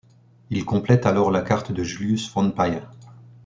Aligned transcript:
Il 0.49 0.65
complète 0.65 1.05
alors 1.05 1.29
la 1.29 1.43
carte 1.43 1.71
de 1.71 1.83
Julius 1.83 2.33
von 2.33 2.49
Payer. 2.49 2.81